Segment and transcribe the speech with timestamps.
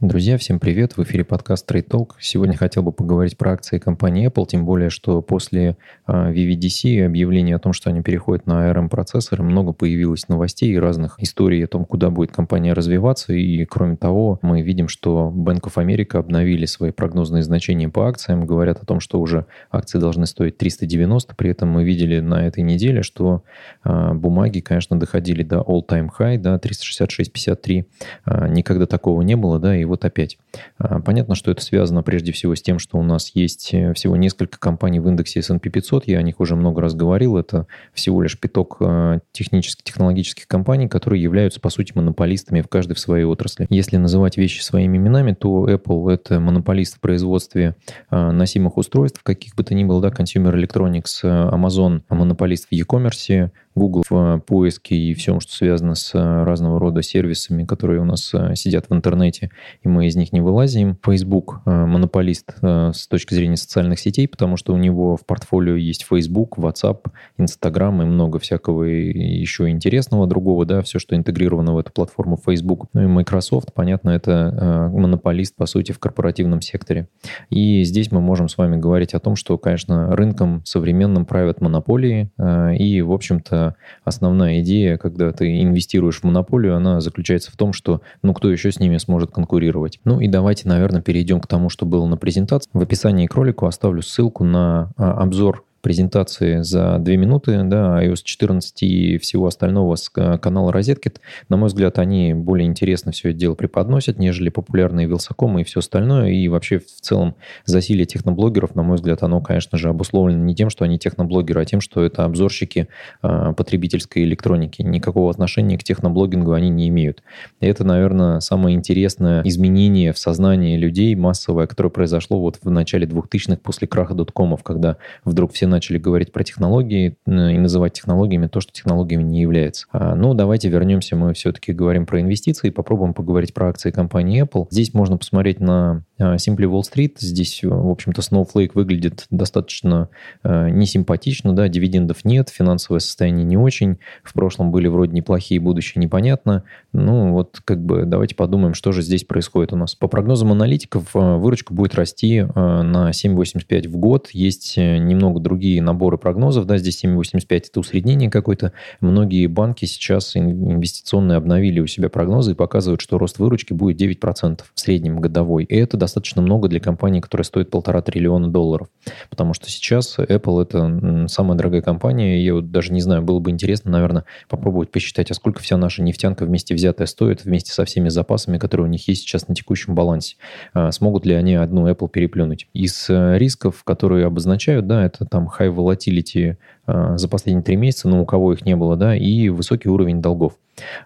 [0.00, 0.96] Друзья, всем привет!
[0.96, 2.10] В эфире подкаст Trade Talk.
[2.20, 7.56] Сегодня хотел бы поговорить про акции компании Apple, тем более, что после а, VVDC объявления
[7.56, 11.84] о том, что они переходят на ARM-процессоры, много появилось новостей и разных историй о том,
[11.84, 13.32] куда будет компания развиваться.
[13.32, 18.46] И, кроме того, мы видим, что Bank of America обновили свои прогнозные значения по акциям,
[18.46, 21.34] говорят о том, что уже акции должны стоить 390.
[21.34, 23.42] При этом мы видели на этой неделе, что
[23.82, 27.84] а, бумаги, конечно, доходили до all-time high, да, 366.53.
[28.26, 30.38] А, никогда такого не было, да, и вот опять.
[30.78, 34.16] А, понятно, что это связано прежде всего с тем, что у нас есть э, всего
[34.16, 38.22] несколько компаний в индексе S&P 500, я о них уже много раз говорил, это всего
[38.22, 43.24] лишь пяток э, технических, технологических компаний, которые являются, по сути, монополистами в каждой в своей
[43.24, 43.66] отрасли.
[43.70, 47.74] Если называть вещи своими именами, то Apple— это монополист в производстве
[48.10, 53.50] э, носимых устройств, каких бы то ни было, да, Consumer Electronics, Amazon— монополист в e-commerce,
[53.78, 58.86] Google в поиске и всем, что связано с разного рода сервисами, которые у нас сидят
[58.88, 59.50] в интернете,
[59.82, 60.98] и мы из них не вылазим.
[61.04, 65.76] Facebook э, монополист э, с точки зрения социальных сетей, потому что у него в портфолио
[65.76, 67.06] есть Facebook, WhatsApp,
[67.38, 72.88] Instagram и много всякого еще интересного другого, да, все, что интегрировано в эту платформу Facebook.
[72.92, 77.08] Ну и Microsoft, понятно, это э, монополист, по сути, в корпоративном секторе.
[77.50, 82.30] И здесь мы можем с вами говорить о том, что, конечно, рынком современным правят монополии,
[82.78, 83.67] и, в общем-то,
[84.04, 88.70] основная идея, когда ты инвестируешь в монополию, она заключается в том, что, ну, кто еще
[88.70, 90.00] с ними сможет конкурировать.
[90.04, 92.68] Ну и давайте, наверное, перейдем к тому, что было на презентации.
[92.72, 98.20] В описании к ролику оставлю ссылку на а, обзор презентации за 2 минуты, да, iOS
[98.24, 101.20] 14 и всего остального с канала Розеткит.
[101.48, 105.80] На мой взгляд, они более интересно все это дело преподносят, нежели популярные Вилсакомы и все
[105.80, 106.30] остальное.
[106.30, 110.70] И вообще в целом засилие техноблогеров, на мой взгляд, оно, конечно же, обусловлено не тем,
[110.70, 112.88] что они техноблогеры, а тем, что это обзорщики
[113.22, 114.82] э, потребительской электроники.
[114.82, 117.22] Никакого отношения к техноблогингу они не имеют.
[117.60, 123.06] И это, наверное, самое интересное изменение в сознании людей массовое, которое произошло вот в начале
[123.06, 128.60] 2000-х после краха доткомов, когда вдруг все начали говорить про технологии и называть технологиями то,
[128.60, 129.86] что технологиями не является.
[129.92, 134.66] А, ну, давайте вернемся, мы все-таки говорим про инвестиции, попробуем поговорить про акции компании Apple.
[134.70, 137.16] Здесь можно посмотреть на а, Simply Wall Street.
[137.18, 140.08] Здесь, в общем-то, Snowflake выглядит достаточно
[140.42, 143.98] э, несимпатично, да, дивидендов нет, финансовое состояние не очень.
[144.22, 146.64] В прошлом были вроде неплохие, будущее непонятно.
[146.92, 149.94] Ну, вот как бы давайте подумаем, что же здесь происходит у нас.
[149.94, 154.28] По прогнозам аналитиков, выручка будет расти на 7,85 в год.
[154.32, 158.72] Есть немного других другие наборы прогнозов, да, здесь 7,85 это усреднение какое-то.
[159.00, 164.60] Многие банки сейчас инвестиционные обновили у себя прогнозы и показывают, что рост выручки будет 9%
[164.72, 165.64] в среднем годовой.
[165.64, 168.86] И это достаточно много для компании, которая стоит полтора триллиона долларов.
[169.30, 172.40] Потому что сейчас Apple это самая дорогая компания.
[172.44, 176.04] Я вот даже не знаю, было бы интересно, наверное, попробовать посчитать, а сколько вся наша
[176.04, 179.96] нефтянка вместе взятая стоит, вместе со всеми запасами, которые у них есть сейчас на текущем
[179.96, 180.36] балансе.
[180.72, 182.68] А смогут ли они одну Apple переплюнуть?
[182.74, 188.08] Из э, рисков, которые обозначают, да, это там high volatility а, за последние три месяца,
[188.08, 190.54] но у кого их не было, да, и высокий уровень долгов.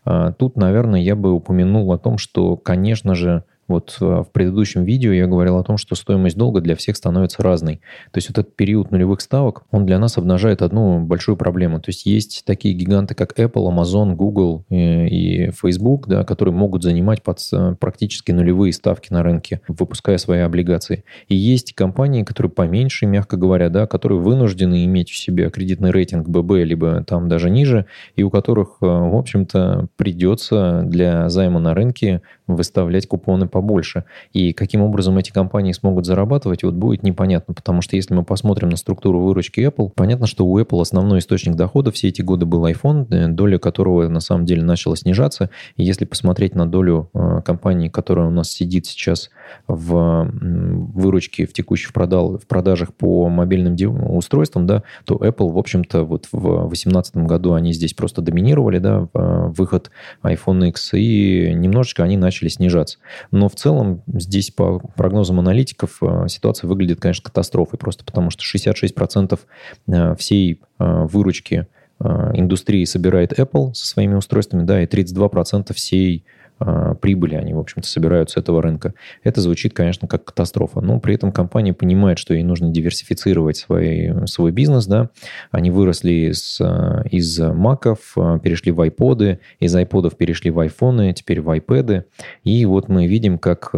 [0.05, 4.85] А, тут, наверное, я бы упомянул о том, что, конечно же, вот а, в предыдущем
[4.85, 7.77] видео я говорил о том, что стоимость долга для всех становится разной.
[8.11, 11.81] То есть вот этот период нулевых ставок, он для нас обнажает одну большую проблему.
[11.81, 16.83] То есть есть такие гиганты, как Apple, Amazon, Google и, и Facebook, да, которые могут
[16.83, 17.39] занимать под
[17.81, 21.05] практически нулевые ставки на рынке, выпуская свои облигации.
[21.29, 26.29] И есть компании, которые поменьше, мягко говоря, да, которые вынуждены иметь у себя кредитный рейтинг
[26.29, 27.87] ББ, либо там даже ниже,
[28.17, 32.23] и у которых, в общем-то, придется для займа на рынке
[32.57, 34.05] выставлять купоны побольше.
[34.33, 38.69] И каким образом эти компании смогут зарабатывать, вот будет непонятно, потому что если мы посмотрим
[38.69, 42.67] на структуру выручки Apple, понятно, что у Apple основной источник дохода все эти годы был
[42.67, 45.51] iPhone, э, доля которого на самом деле начала снижаться.
[45.77, 49.31] И если посмотреть на долю э, компании, которая у нас сидит сейчас
[49.69, 50.31] в
[50.95, 53.77] выручке в текущих продал, в продажах по мобильным
[54.17, 59.09] устройствам, да, то Apple, в общем-то, вот в 2018 году они здесь просто доминировали, да,
[59.13, 59.91] э, выход
[60.23, 62.99] iPhone X, и немножечко они начали снижаться.
[63.31, 68.43] Но в целом здесь по прогнозам аналитиков э, ситуация выглядит, конечно, катастрофой, просто потому что
[68.43, 69.39] 66%
[69.89, 71.67] э, всей выручки
[72.35, 76.25] индустрии собирает Apple со своими устройствами, да, и 32% всей
[76.59, 78.95] а, прибыли они, в общем-то, собирают с этого рынка.
[79.23, 80.81] Это звучит, конечно, как катастрофа.
[80.81, 84.87] Но при этом компания понимает, что ей нужно диверсифицировать свой, свой бизнес.
[84.87, 85.11] Да?
[85.51, 91.13] Они выросли из, а, из маков, а, перешли в айподы, из айподов перешли в айфоны,
[91.13, 92.05] теперь в айпэды.
[92.45, 93.73] И вот мы видим, как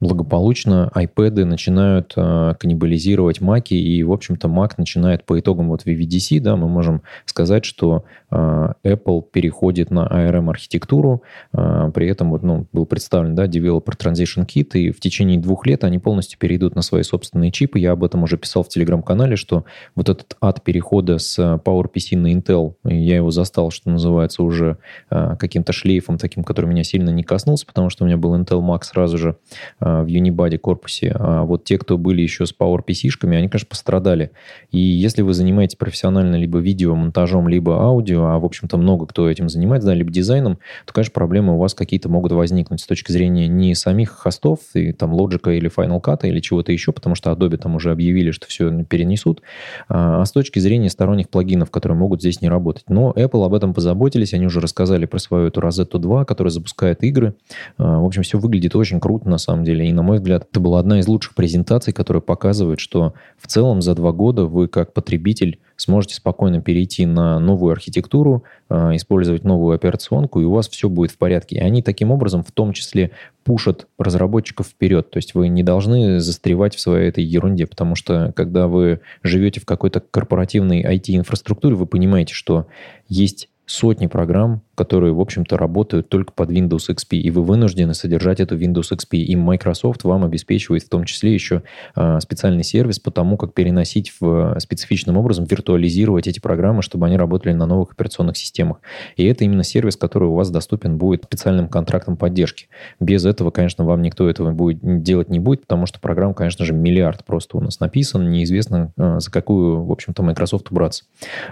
[0.00, 6.56] благополучно айпэды начинают каннибализировать маки, и, в общем-то, Mac начинает по итогам вот VVDC, да,
[6.56, 11.22] мы можем сказать, что Apple переходит на ARM-архитектуру,
[11.52, 15.84] при этом вот, ну, был представлен, да, Developer Transition Kit, и в течение двух лет
[15.84, 17.78] они полностью перейдут на свои собственные чипы.
[17.78, 22.32] Я об этом уже писал в Телеграм-канале, что вот этот ад перехода с PowerPC на
[22.32, 24.78] Intel, я его застал, что называется, уже
[25.10, 28.60] э, каким-то шлейфом таким, который меня сильно не коснулся, потому что у меня был Intel
[28.60, 29.36] Mac сразу же
[29.80, 31.14] э, в Unibody корпусе.
[31.18, 34.30] А вот те, кто были еще с PowerPC-шками, они, конечно, пострадали.
[34.70, 39.48] И если вы занимаетесь профессионально либо видеомонтажом, либо аудио, а, в общем-то, много кто этим
[39.48, 43.48] занимается, да, либо дизайном, то, конечно, проблемы у вас какие-то могут возникнуть с точки зрения
[43.48, 47.56] не самих хостов, и там Logic или Final Cut или чего-то еще, потому что Adobe
[47.56, 49.42] там уже объявили, что все перенесут,
[49.88, 52.84] а, а с точки зрения сторонних плагинов, которые могут здесь не работать.
[52.88, 57.02] Но Apple об этом позаботились, они уже рассказали про свою эту Rosetta 2, которая запускает
[57.02, 57.34] игры.
[57.78, 60.60] А, в общем, все выглядит очень круто на самом деле, и, на мой взгляд, это
[60.60, 64.92] была одна из лучших презентаций, которая показывает, что в целом за два года вы как
[64.92, 70.88] потребитель сможете спокойно перейти на новую архитектуру, а, использовать новую операционку, и у вас все
[70.88, 71.56] будет в порядке.
[71.56, 73.10] И они таким образом в том числе
[73.44, 75.10] пушат разработчиков вперед.
[75.10, 79.60] То есть вы не должны застревать в своей этой ерунде, потому что когда вы живете
[79.60, 82.66] в какой-то корпоративной IT-инфраструктуре, вы понимаете, что
[83.08, 88.40] есть сотни программ, которые, в общем-то, работают только под Windows XP, и вы вынуждены содержать
[88.40, 89.18] эту Windows XP.
[89.18, 91.62] И Microsoft вам обеспечивает в том числе еще
[91.94, 97.16] а, специальный сервис по тому, как переносить в специфичным образом, виртуализировать эти программы, чтобы они
[97.16, 98.80] работали на новых операционных системах.
[99.16, 102.66] И это именно сервис, который у вас доступен будет специальным контрактом поддержки.
[102.98, 106.72] Без этого, конечно, вам никто этого будет делать не будет, потому что программ, конечно же,
[106.72, 111.04] миллиард просто у нас написан, неизвестно, а, за какую, в общем-то, Microsoft браться.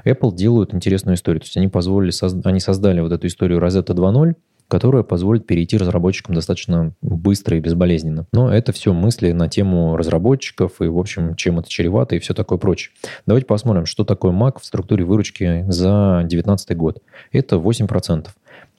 [0.05, 1.43] Apple делают интересную историю.
[1.43, 4.35] То есть они позволили позволили, они создали вот эту историю Rosetta 2.0,
[4.69, 8.27] которая позволит перейти разработчикам достаточно быстро и безболезненно.
[8.33, 12.35] Но это все мысли на тему разработчиков и, в общем, чем это чревато и все
[12.35, 12.93] такое прочее.
[13.27, 17.03] Давайте посмотрим, что такое Mac в структуре выручки за 2019 год.
[17.33, 18.29] Это 8%.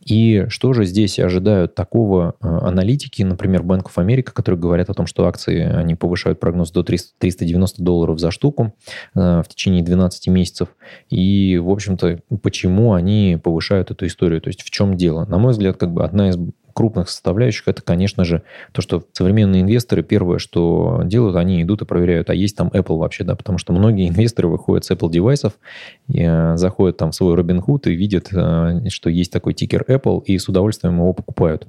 [0.06, 5.06] И что же здесь ожидают такого э, аналитики, например, of America, которые говорят о том,
[5.06, 8.74] что акции, они повышают прогноз до 300, 390 долларов за штуку
[9.16, 10.70] э, в течение 12 месяцев.
[11.10, 14.42] И, в общем-то, почему они повышают эту историю?
[14.42, 15.26] То есть в чем дело?
[15.26, 16.38] На мой взгляд, как бы одна из
[16.80, 18.42] крупных составляющих, это, конечно же,
[18.72, 22.98] то, что современные инвесторы первое, что делают, они идут и проверяют, а есть там Apple
[23.00, 25.60] вообще, да, потому что многие инвесторы выходят с Apple девайсов,
[26.08, 30.24] и, э, заходят там в свой Robinhood и видят, э, что есть такой тикер Apple,
[30.24, 31.68] и с удовольствием его покупают.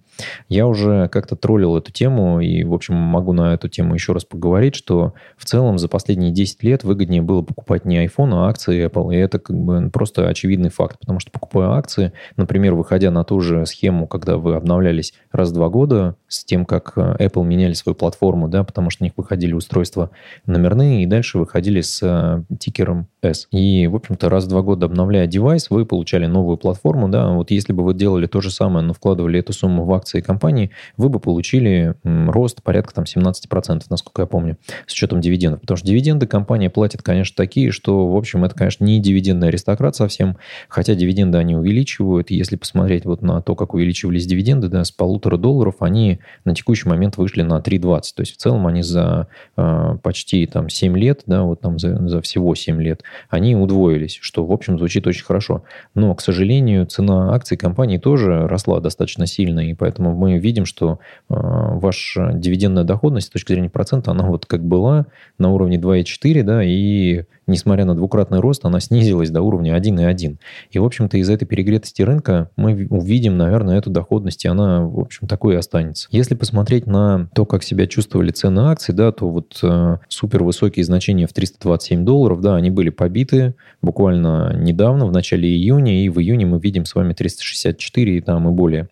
[0.48, 4.24] Я уже как-то троллил эту тему, и, в общем, могу на эту тему еще раз
[4.24, 8.86] поговорить, что в целом за последние 10 лет выгоднее было покупать не iPhone, а акции
[8.86, 13.24] Apple, и это как бы просто очевидный факт, потому что покупая акции, например, выходя на
[13.24, 17.16] ту же схему, когда вы обновляли менялись раз в два года с тем, как э,
[17.18, 20.10] Apple меняли свою платформу, да, потому что у них выходили устройства
[20.46, 23.48] номерные, и дальше выходили с э, тикером S.
[23.50, 27.50] И, в общем-то, раз в два года обновляя девайс, вы получали новую платформу, да, вот
[27.50, 31.08] если бы вы делали то же самое, но вкладывали эту сумму в акции компании, вы
[31.08, 34.56] бы получили рост порядка там 17%, насколько я помню,
[34.86, 38.84] с учетом дивидендов, потому что дивиденды компания платит, конечно, такие, что, в общем, это, конечно,
[38.84, 40.36] не дивидендный аристократ совсем,
[40.68, 45.36] хотя дивиденды они увеличивают, если посмотреть вот на то, как увеличивались дивиденды, да, с полутора
[45.36, 48.00] долларов они на текущий момент вышли на 3,20.
[48.14, 52.08] То есть в целом они за э, почти там 7 лет, да, вот там за,
[52.08, 55.64] за всего 7 лет, они удвоились, что, в общем, звучит очень хорошо.
[55.94, 60.98] Но, к сожалению, цена акций компании тоже росла достаточно сильно, и поэтому мы видим, что
[61.28, 65.06] э, ваша дивидендная доходность с точки зрения процента, она вот как была
[65.38, 70.38] на уровне 2,4, да, и несмотря на двукратный рост, она снизилась до уровня 1,1.
[70.70, 75.00] И, в общем-то, из-за этой перегретости рынка мы увидим, наверное, эту доходность, и она, в
[75.00, 76.08] общем, такой и останется.
[76.10, 80.84] Если посмотреть на то, как себя чувствовали цены акций, да, то вот э, супер высокие
[80.84, 86.20] значения в 327 долларов, да, они были побиты буквально недавно, в начале июня, и в
[86.20, 88.88] июне мы видим с вами 364 и там и более.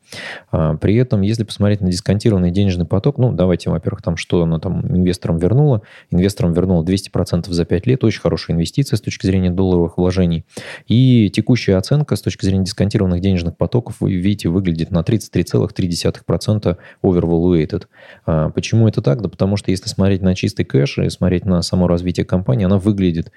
[0.51, 4.59] А, при этом, если посмотреть на дисконтированный денежный поток, ну, давайте, во-первых, там, что она
[4.61, 5.83] там инвесторам вернула.
[6.11, 10.47] Инвесторам вернула 200% за 5 лет, очень хорошая инвестиция с точки зрения долларовых вложений.
[10.87, 17.83] И текущая оценка с точки зрения дисконтированных денежных потоков, вы видите, выглядит на 33,3% overvaluated.
[18.25, 19.21] А, почему это так?
[19.21, 22.79] Да потому что если смотреть на чистый кэш и смотреть на само развитие компании, она
[22.79, 23.33] выглядит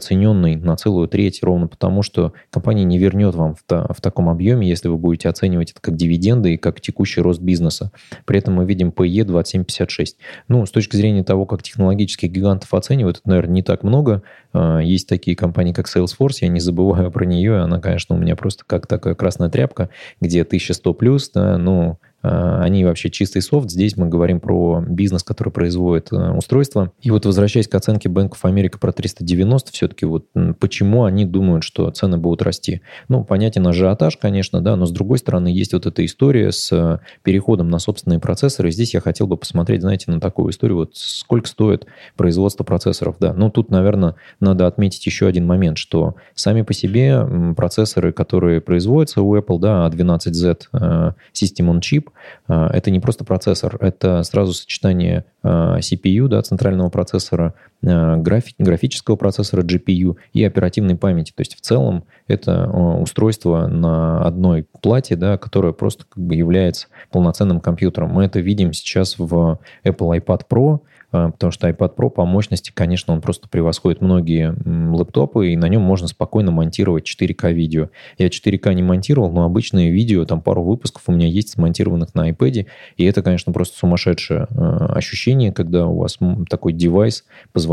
[0.00, 4.28] переоцененной на целую треть, ровно потому что компания не вернет вам в, та, в таком
[4.28, 7.92] объеме, если вы будете оценивать это как дивиденды и как текущий рост бизнеса.
[8.24, 10.16] При этом мы видим PE 27,56.
[10.48, 14.22] Ну, с точки зрения того, как технологических гигантов оценивают, это, наверное, не так много.
[14.52, 18.36] А, есть такие компании, как Salesforce, я не забываю про нее, она, конечно, у меня
[18.36, 19.90] просто как такая красная тряпка,
[20.20, 23.70] где 1100 плюс, да, ну, они вообще чистый софт.
[23.70, 26.92] Здесь мы говорим про бизнес, который производит э, устройства.
[27.00, 30.26] И вот возвращаясь к оценке Bank of America про 390, все-таки вот
[30.58, 32.82] почему они думают, что цены будут расти?
[33.08, 36.98] Ну, понятен ажиотаж, конечно, да, но с другой стороны есть вот эта история с э,
[37.22, 38.70] переходом на собственные процессоры.
[38.70, 41.86] Здесь я хотел бы посмотреть, знаете, на такую историю, вот сколько стоит
[42.16, 43.32] производство процессоров, да.
[43.32, 49.22] Ну, тут, наверное, надо отметить еще один момент, что сами по себе процессоры, которые производятся
[49.22, 52.09] у Apple, да, A12Z э, System on Chip,
[52.48, 55.48] э, это не просто процессор, это сразу сочетание э,
[55.78, 61.32] CPU, да, центрального процессора, графи графического процессора GPU и оперативной памяти.
[61.34, 66.88] То есть в целом это устройство на одной плате, да, которое просто как бы является
[67.10, 68.10] полноценным компьютером.
[68.10, 70.80] Мы это видим сейчас в Apple iPad Pro,
[71.12, 74.54] а, потому что iPad Pro по мощности, конечно, он просто превосходит многие
[74.94, 77.88] лэптопы, и на нем можно спокойно монтировать 4К видео.
[78.18, 82.30] Я 4К не монтировал, но обычные видео, там пару выпусков у меня есть смонтированных на
[82.30, 86.18] iPad, и это, конечно, просто сумасшедшее ощущение, когда у вас
[86.48, 87.69] такой девайс позволяет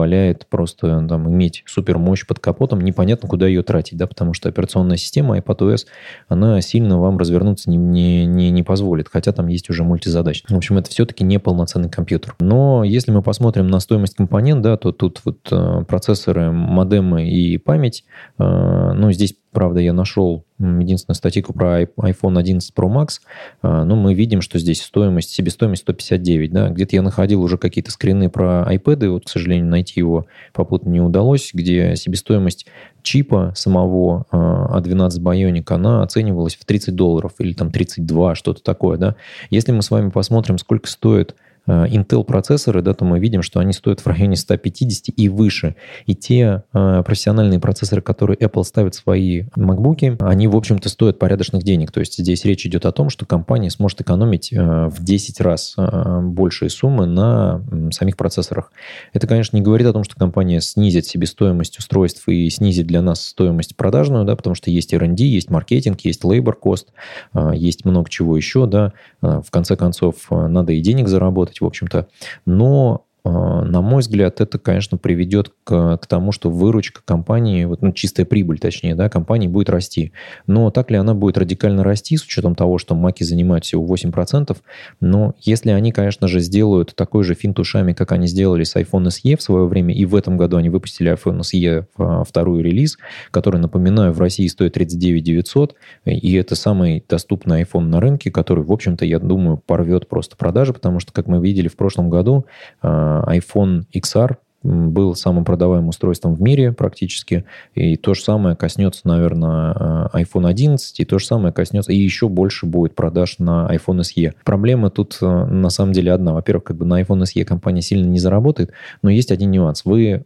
[0.50, 4.98] просто там, иметь супер мощь под капотом, непонятно, куда ее тратить, да, потому что операционная
[4.98, 5.86] система iPadOS,
[6.28, 10.44] она сильно вам развернуться не, не, не, не позволит, хотя там есть уже мультизадач.
[10.48, 12.36] В общем, это все-таки не полноценный компьютер.
[12.40, 17.58] Но если мы посмотрим на стоимость компонент, да, то тут вот э, процессоры, модемы и
[17.58, 18.04] память.
[18.38, 23.22] Э, ну, здесь, правда, я нашел единственную статейку про iPhone 11 Pro Max,
[23.64, 27.90] э, но мы видим, что здесь стоимость, себестоимость 159, да, где-то я находил уже какие-то
[27.90, 32.68] скрины про iPad, вот, к сожалению, найти его попутно не удалось, где себестоимость
[33.02, 39.16] чипа самого A12 Bionic, она оценивалась в 30 долларов или там 32, что-то такое, да.
[39.50, 41.36] Если мы с вами посмотрим, сколько стоит
[41.68, 45.76] Intel процессоры, да, то мы видим, что они стоят в районе 150 и выше.
[46.06, 51.20] И те э, профессиональные процессоры, которые Apple ставит в свои MacBook, они, в общем-то, стоят
[51.20, 51.92] порядочных денег.
[51.92, 55.76] То есть здесь речь идет о том, что компания сможет экономить э, в 10 раз
[55.78, 58.72] э, большие суммы на э, самих процессорах.
[59.14, 63.22] Это, конечно, не говорит о том, что компания снизит себестоимость устройств и снизит для нас
[63.22, 66.88] стоимость продажную, да, потому что есть R&D, есть маркетинг, есть labor cost,
[67.34, 68.94] э, есть много чего еще, да.
[69.22, 72.08] Э, в конце концов, э, надо и денег заработать, в общем-то.
[72.46, 77.92] Но на мой взгляд, это, конечно, приведет к, к тому, что выручка компании, вот, ну,
[77.92, 80.12] чистая прибыль, точнее, да, компании будет расти.
[80.46, 84.56] Но так ли она будет радикально расти, с учетом того, что маки занимают всего 8%?
[85.02, 89.08] Но если они, конечно же, сделают такой же финт ушами, как они сделали с iPhone
[89.08, 92.98] SE в свое время, и в этом году они выпустили iPhone SE а, второй релиз,
[93.32, 98.64] который, напоминаю, в России стоит 39 900, и это самый доступный iPhone на рынке, который,
[98.64, 102.46] в общем-то, я думаю, порвет просто продажи, потому что, как мы видели в прошлом году,
[102.82, 107.46] а, iPhone XR был самым продаваемым устройством в мире практически.
[107.76, 111.98] И то же самое коснется, наверное, э, iPhone 11, и то же самое коснется, и
[111.98, 114.34] еще больше будет продаж на iPhone SE.
[114.44, 116.34] Проблема тут э, на самом деле одна.
[116.34, 118.72] Во-первых, как бы на iPhone SE компания сильно не заработает,
[119.02, 119.86] но есть один нюанс.
[119.86, 120.26] Вы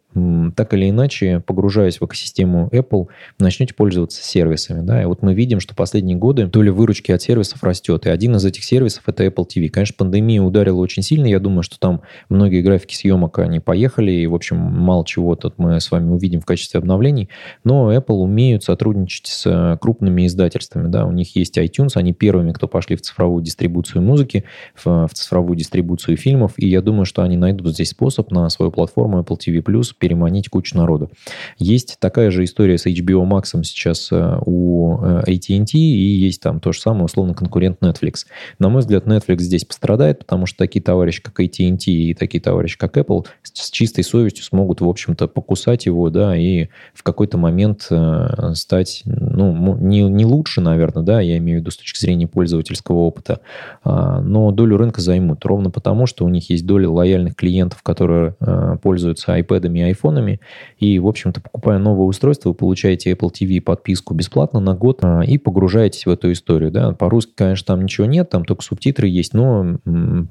[0.56, 3.08] так или иначе, погружаясь в экосистему Apple,
[3.40, 4.86] начнете пользоваться сервисами.
[4.86, 5.02] Да?
[5.02, 8.06] И вот мы видим, что последние годы доля выручки от сервисов растет.
[8.06, 9.70] И один из этих сервисов это Apple TV.
[9.70, 11.28] Конечно, пандемия ударила очень сильно.
[11.28, 15.58] Я думаю, что там многие графики съемок, они поехали, и в общем, мало чего тут
[15.58, 17.30] мы с вами увидим в качестве обновлений,
[17.64, 22.52] но Apple умеют сотрудничать с э, крупными издательствами, да, у них есть iTunes, они первыми,
[22.52, 24.44] кто пошли в цифровую дистрибуцию музыки,
[24.76, 28.72] в, в цифровую дистрибуцию фильмов, и я думаю, что они найдут здесь способ на свою
[28.72, 29.62] платформу Apple TV
[29.98, 31.12] переманить кучу народу.
[31.58, 36.60] Есть такая же история с HBO Max сейчас э, у э, AT&T, и есть там
[36.60, 38.26] то же самое, условно, конкурент Netflix.
[38.60, 42.78] На мой взгляд, Netflix здесь пострадает, потому что такие товарищи, как AT&T и такие товарищи,
[42.78, 47.88] как Apple, с чистой совестью смогут, в общем-то, покусать его, да, и в какой-то момент
[47.90, 52.28] э, стать, ну, не, не лучше, наверное, да, я имею в виду с точки зрения
[52.28, 53.40] пользовательского опыта,
[53.84, 58.36] а, но долю рынка займут, ровно потому, что у них есть доля лояльных клиентов, которые
[58.40, 60.40] э, пользуются iPad и айфонами,
[60.78, 65.22] и, в общем-то, покупая новое устройство, вы получаете Apple TV подписку бесплатно на год а,
[65.22, 69.34] и погружаетесь в эту историю, да, по-русски, конечно, там ничего нет, там только субтитры есть,
[69.34, 69.78] но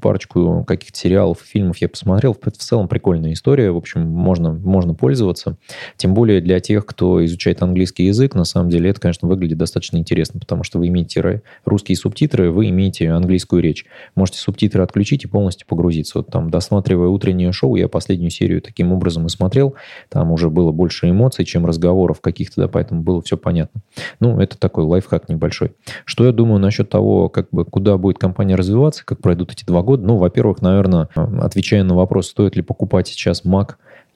[0.02, 5.56] парочку каких-то сериалов, фильмов я посмотрел, в целом прикольная история, в общем, можно, можно пользоваться.
[5.96, 9.96] Тем более для тех, кто изучает английский язык, на самом деле это, конечно, выглядит достаточно
[9.96, 13.84] интересно, потому что вы имеете русские субтитры, вы имеете английскую речь.
[14.14, 16.18] Можете субтитры отключить и полностью погрузиться.
[16.18, 19.74] Вот там, досматривая утреннее шоу, я последнюю серию таким образом и смотрел.
[20.08, 23.82] Там уже было больше эмоций, чем разговоров каких-то, да, поэтому было все понятно.
[24.20, 25.72] Ну, это такой лайфхак небольшой.
[26.04, 29.82] Что я думаю насчет того, как бы, куда будет компания развиваться, как пройдут эти два
[29.82, 30.04] года?
[30.06, 33.59] Ну, во-первых, наверное, отвечая на вопрос, стоит ли покупать сейчас Mac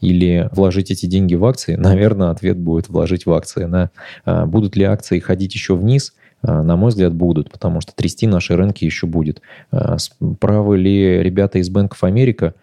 [0.00, 3.66] или вложить эти деньги в акции, наверное, ответ будет вложить в акции.
[3.66, 4.46] Да?
[4.46, 6.14] Будут ли акции ходить еще вниз?
[6.42, 9.40] На мой взгляд, будут, потому что трясти наши рынки еще будет.
[10.40, 12.54] Правы ли ребята из Банков Америка?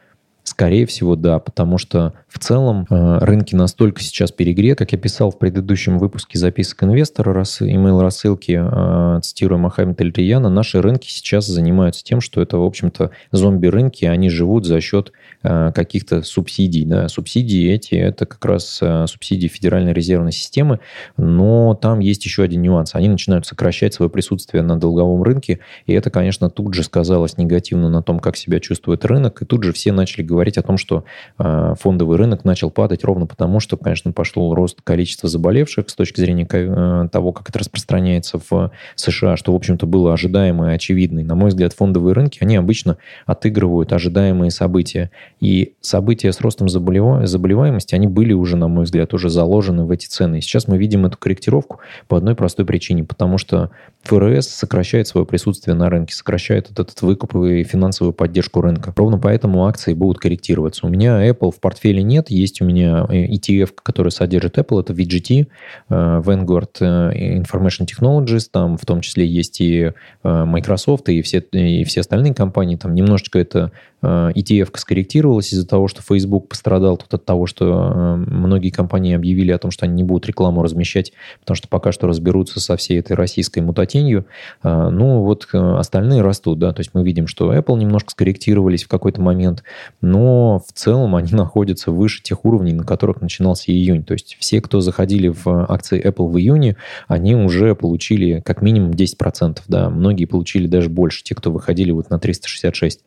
[0.44, 5.30] Скорее всего, да, потому что в целом э, рынки настолько сейчас перегреты, как я писал
[5.30, 11.46] в предыдущем выпуске записок инвестора, рас, email рассылки, э, цитируя Мохаммеда Альрияна, наши рынки сейчас
[11.46, 15.12] занимаются тем, что это, в общем-то, зомби-рынки, они живут за счет
[15.44, 16.86] э, каких-то субсидий.
[16.86, 17.08] Да.
[17.08, 20.80] Субсидии эти, это как раз э, субсидии Федеральной резервной системы,
[21.18, 22.96] но там есть еще один нюанс.
[22.96, 27.90] Они начинают сокращать свое присутствие на долговом рынке, и это, конечно, тут же сказалось негативно
[27.90, 31.04] на том, как себя чувствует рынок, и тут же все начали говорить о том, что
[31.38, 36.20] э, фондовый рынок начал падать ровно потому, что, конечно, пошел рост количества заболевших с точки
[36.20, 41.20] зрения э, того, как это распространяется в США, что, в общем-то, было ожидаемо и очевидно.
[41.20, 45.12] И, на мой взгляд, фондовые рынки, они обычно отыгрывают ожидаемые события.
[45.40, 50.08] И события с ростом заболеваемости, они были уже, на мой взгляд, уже заложены в эти
[50.08, 50.38] цены.
[50.38, 53.72] И сейчас мы видим эту корректировку по одной простой причине, потому что
[54.04, 58.94] ФРС сокращает свое присутствие на рынке, сокращает этот выкуп и финансовую поддержку рынка.
[58.96, 60.86] Ровно поэтому акции будут корректироваться.
[60.86, 64.94] У меня Apple в портфеле нет, есть у меня э, ETF, который содержит Apple, это
[64.94, 65.48] VGT,
[65.90, 69.92] э, Vanguard э, Information Technologies, там в том числе есть и
[70.24, 73.72] Microsoft, и все, и все остальные компании, там немножечко это
[74.04, 79.60] ETF скорректировалась из-за того, что Facebook пострадал тут от того, что многие компании объявили о
[79.60, 83.16] том, что они не будут рекламу размещать, потому что пока что разберутся со всей этой
[83.16, 84.26] российской мутатенью.
[84.64, 89.22] Ну, вот остальные растут, да, то есть мы видим, что Apple немножко скорректировались в какой-то
[89.22, 89.64] момент,
[90.12, 94.04] но в целом они находятся выше тех уровней, на которых начинался июнь.
[94.04, 96.76] То есть все, кто заходили в акции Apple в июне,
[97.08, 102.10] они уже получили как минимум 10%, да, многие получили даже больше, те, кто выходили вот
[102.10, 103.02] на 366.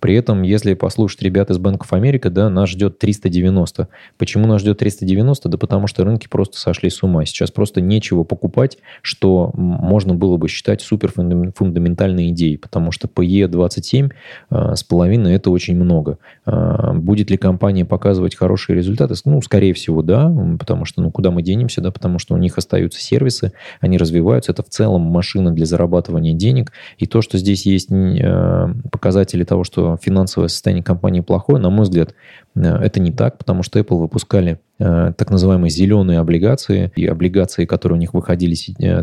[0.00, 3.88] При этом, если послушать ребят из Bank of America, да, нас ждет 390.
[4.18, 5.48] Почему нас ждет 390?
[5.48, 7.24] Да потому что рынки просто сошли с ума.
[7.24, 13.48] Сейчас просто нечего покупать, что можно было бы считать супер фундаментальной идеей, потому что PE
[13.48, 14.10] 27
[14.50, 16.18] а, с половиной это очень много.
[16.44, 19.14] А, будет ли компания показывать хорошие результаты?
[19.24, 22.58] Ну, скорее всего, да, потому что, ну, куда мы денемся, да, потому что у них
[22.58, 27.64] остаются сервисы, они развиваются, это в целом машина для зарабатывания денег, и то, что здесь
[27.64, 32.14] есть а, показатели того, что финансовое состояние компании плохое, на мой взгляд,
[32.54, 38.00] это не так, потому что Apple выпускали так называемые зеленые облигации, и облигации, которые у
[38.00, 38.54] них выходили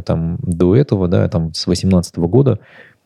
[0.01, 2.59] там до этого, да, там с 2018 года,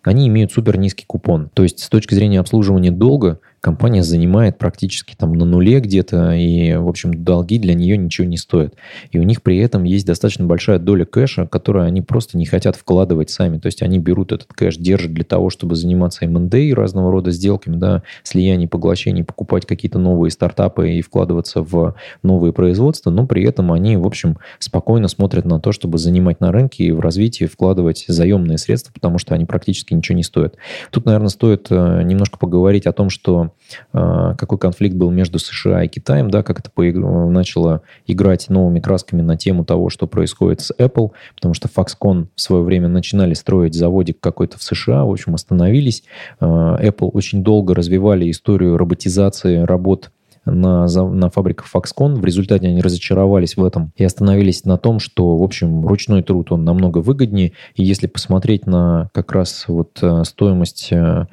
[0.04, 1.50] они имеют супер низкий купон.
[1.54, 6.76] То есть с точки зрения обслуживания долга компания занимает практически там на нуле где-то, и,
[6.76, 8.76] в общем, долги для нее ничего не стоят.
[9.12, 12.76] И у них при этом есть достаточно большая доля кэша, которую они просто не хотят
[12.76, 13.60] вкладывать сами.
[13.60, 17.78] То есть они берут этот кэш, держат для того, чтобы заниматься M&A разного рода сделками,
[17.78, 23.72] да, слияние, поглощение, покупать какие-то новые стартапы и вкладываться в новые производства, но при этом
[23.72, 28.04] они, в общем, спокойно смотрят на то, чтобы занимать на рынке и в развитии вкладывать
[28.10, 30.58] заемные средства, потому что они практически ничего не стоят.
[30.92, 33.53] Тут, наверное, стоит э, немножко поговорить о том, что
[33.92, 39.22] а, какой конфликт был между США и Китаем, да, как это начало играть новыми красками
[39.22, 43.74] на тему того, что происходит с Apple, потому что Foxconn в свое время начинали строить
[43.74, 46.04] заводик какой-то в США, в общем, остановились.
[46.40, 50.12] А, Apple очень долго развивали историю роботизации работ
[50.46, 52.16] на, на фабриках Foxconn.
[52.16, 56.52] В результате они разочаровались в этом и остановились на том, что, в общем, ручной труд,
[56.52, 57.54] он намного выгоднее.
[57.76, 61.26] И если посмотреть на как раз вот э, стоимость Э,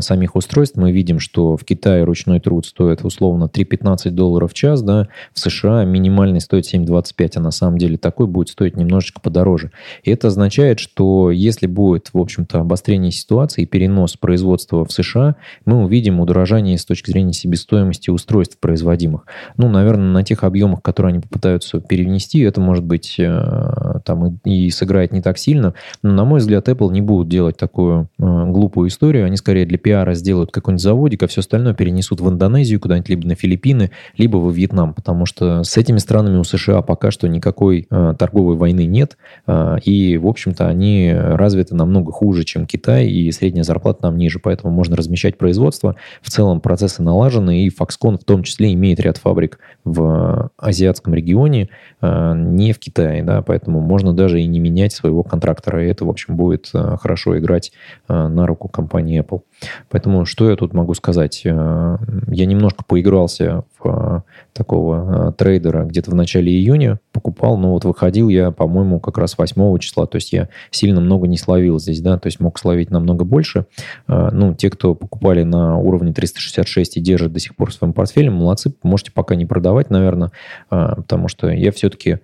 [0.00, 4.82] самих устройств, мы видим, что в Китае ручной труд стоит условно 3,15 долларов в час,
[4.82, 9.70] да, в США минимальный стоит 7,25, а на самом деле такой будет стоить немножечко подороже.
[10.02, 15.36] И это означает, что если будет, в общем-то, обострение ситуации и перенос производства в США,
[15.64, 19.26] мы увидим удорожание с точки зрения себестоимости устройств производимых.
[19.56, 24.66] Ну, наверное, на тех объемах, которые они попытаются перенести, это может быть э, там и,
[24.66, 25.74] и сыграет не так сильно.
[26.02, 29.26] Но, на мой взгляд, Apple не будут делать такую э, глупую историю.
[29.26, 33.26] Они скорее для пиара сделают какой-нибудь заводик, а все остальное перенесут в Индонезию куда-нибудь, либо
[33.26, 37.86] на Филиппины, либо во Вьетнам, потому что с этими странами у США пока что никакой
[37.90, 43.30] э, торговой войны нет, э, и, в общем-то, они развиты намного хуже, чем Китай, и
[43.32, 45.96] средняя зарплата там ниже, поэтому можно размещать производство.
[46.22, 51.68] В целом процессы налажены, и Foxconn в том числе имеет ряд фабрик в азиатском регионе,
[52.00, 56.04] э, не в Китае, да, поэтому можно даже и не менять своего контрактора, и это,
[56.04, 57.72] в общем, будет э, хорошо играть
[58.08, 59.42] э, на руку компании Apple.
[59.90, 61.42] Поэтому что я тут могу сказать?
[61.44, 61.96] Э,
[62.28, 64.20] я немножко поигрался в э,
[64.52, 69.38] такого э, трейдера где-то в начале июня, покупал, но вот выходил я, по-моему, как раз
[69.38, 72.90] 8 числа, то есть я сильно много не словил здесь, да, то есть мог словить
[72.90, 73.66] намного больше.
[74.06, 78.30] Ну, те, кто покупали на уровне 366 и держат до сих пор в своем портфеле,
[78.30, 80.30] молодцы, можете пока не продавать, наверное,
[80.68, 82.18] потому что я все-таки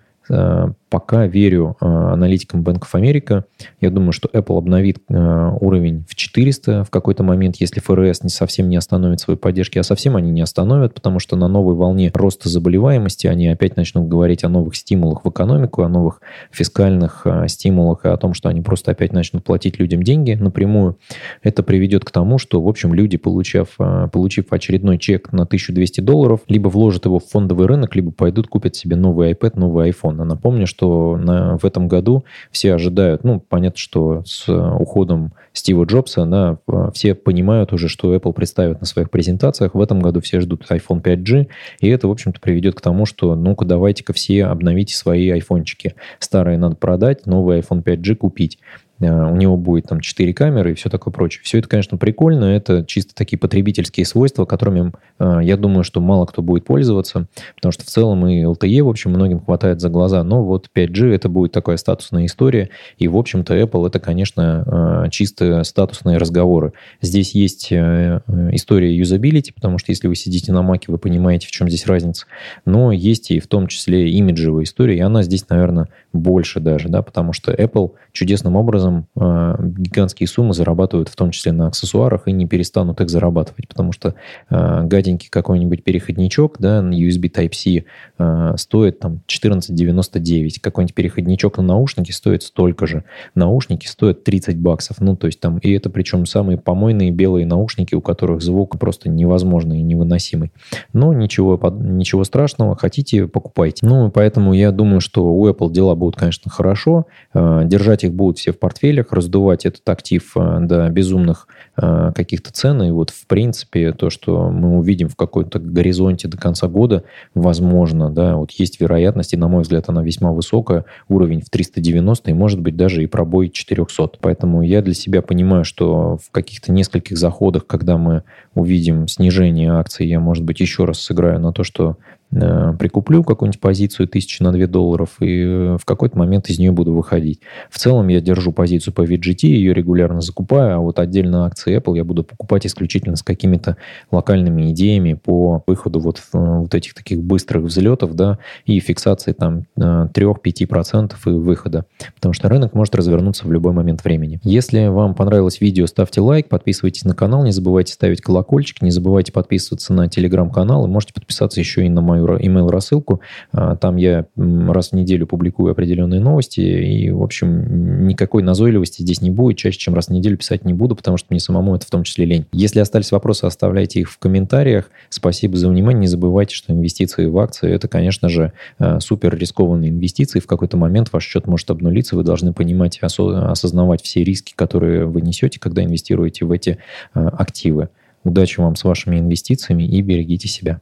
[0.91, 3.45] пока верю аналитикам Bank of America.
[3.81, 8.69] Я думаю, что Apple обновит уровень в 400 в какой-то момент, если ФРС не совсем
[8.69, 12.49] не остановит свои поддержки, а совсем они не остановят, потому что на новой волне роста
[12.49, 18.09] заболеваемости они опять начнут говорить о новых стимулах в экономику, о новых фискальных стимулах и
[18.09, 20.99] о том, что они просто опять начнут платить людям деньги напрямую.
[21.43, 23.77] Это приведет к тому, что, в общем, люди, получив,
[24.13, 28.75] получив очередной чек на 1200 долларов, либо вложат его в фондовый рынок, либо пойдут купят
[28.75, 30.21] себе новый iPad, новый iPhone.
[30.23, 35.85] А напомню, что на, в этом году все ожидают, ну, понятно, что с уходом Стива
[35.85, 36.59] Джобса, да,
[36.93, 39.75] все понимают уже, что Apple представит на своих презентациях.
[39.75, 41.49] В этом году все ждут iPhone 5G,
[41.81, 45.95] и это, в общем-то, приведет к тому, что, ну-ка, давайте-ка все обновите свои айфончики.
[46.19, 48.59] Старые надо продать, новый iPhone 5G купить.
[49.01, 51.43] Э, у него будет там 4 камеры и все такое прочее.
[51.43, 56.27] Все это, конечно, прикольно, это чисто такие потребительские свойства, которыми, э, я думаю, что мало
[56.27, 60.23] кто будет пользоваться, потому что в целом и LTE, в общем, многим хватает за глаза,
[60.23, 65.11] но вот 5G это будет такая статусная история, и, в общем-то, Apple это, конечно, э,
[65.11, 66.73] чисто статусные разговоры.
[67.01, 71.69] Здесь есть история юзабилити, потому что если вы сидите на Маке, вы понимаете, в чем
[71.69, 72.27] здесь разница,
[72.65, 77.03] но есть и в том числе имиджевая история, и она здесь, наверное, больше даже, да,
[77.03, 82.33] потому что Apple чудесным образом э, гигантские суммы зарабатывают, в том числе на аксессуарах, и
[82.33, 84.15] не перестанут их зарабатывать, потому что
[84.49, 87.85] э, гаденький какой-нибудь переходничок, да, на USB Type-C
[88.19, 95.01] э, стоит там 14,99, какой-нибудь переходничок на наушники стоит столько же, наушники стоят 30 баксов,
[95.01, 99.09] ну, то есть там, и это причем самые помойные белые наушники, у которых звук просто
[99.09, 100.53] невозможный и невыносимый.
[100.93, 103.87] Но ничего, ничего страшного, хотите, покупайте.
[103.87, 107.07] Ну, поэтому я думаю, что у Apple дела будут, конечно, хорошо.
[107.35, 112.53] Э, держать их будут все в портфелях, раздувать этот актив э, до безумных э, каких-то
[112.53, 112.83] цен.
[112.83, 118.11] И вот, в принципе, то, что мы увидим в какой-то горизонте до конца года, возможно,
[118.11, 122.35] да, вот есть вероятность, и, на мой взгляд, она весьма высокая, уровень в 390, и,
[122.35, 124.19] может быть, даже и пробой 400.
[124.21, 128.23] Поэтому я для себя понимаю, что в каких-то нескольких заходах, когда мы
[128.55, 131.97] увидим снижение акций, я, может быть, еще раз сыграю на то, что
[132.31, 136.93] прикуплю какую-нибудь позицию тысячи на 2 долларов и э, в какой-то момент из нее буду
[136.93, 137.41] выходить.
[137.71, 141.97] В целом я держу позицию по VGT, ее регулярно закупаю, а вот отдельно акции Apple
[141.97, 143.77] я буду покупать исключительно с какими-то
[144.13, 149.65] локальными идеями по выходу вот, э, вот этих таких быстрых взлетов, да, и фиксации там
[149.77, 151.85] 3-5% и выхода.
[152.15, 154.41] Потому что рынок может развернуться в любой момент времени.
[154.45, 159.33] Если вам понравилось видео, ставьте лайк, подписывайтесь на канал, не забывайте ставить колокольчик, не забывайте
[159.33, 163.21] подписываться на телеграм-канал и можете подписаться еще и на мою мою email рассылку.
[163.53, 169.21] А, там я раз в неделю публикую определенные новости, и, в общем, никакой назойливости здесь
[169.21, 169.59] не будет.
[169.59, 172.03] Чаще, чем раз в неделю писать не буду, потому что мне самому это в том
[172.05, 172.47] числе лень.
[172.53, 174.91] Если остались вопросы, оставляйте их в комментариях.
[175.09, 176.01] Спасибо за внимание.
[176.01, 180.41] Не забывайте, что инвестиции в акции– это, конечно же, а, супер рискованные инвестиции.
[180.41, 182.17] В какой-то момент ваш счет может обнулиться.
[182.17, 186.79] Вы должны понимать и осознавать все риски, которые вы несете, когда инвестируете в эти
[187.15, 187.89] а, активы.
[188.23, 190.81] Удачи вам с вашими инвестициями и берегите себя.